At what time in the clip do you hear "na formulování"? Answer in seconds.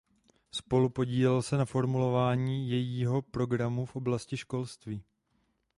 1.57-2.69